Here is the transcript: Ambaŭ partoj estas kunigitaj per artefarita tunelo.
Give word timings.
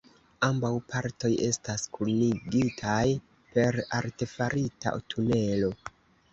Ambaŭ 0.45 0.69
partoj 0.93 1.29
estas 1.47 1.83
kunigitaj 1.99 3.05
per 3.53 3.81
artefarita 4.01 4.99
tunelo. 5.15 5.75